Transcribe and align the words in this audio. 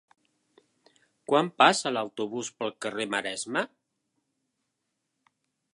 Quan 1.31 1.51
passa 1.63 1.91
l'autobús 1.97 2.49
pel 2.61 2.73
carrer 2.85 3.07
Maresme? 3.17 3.65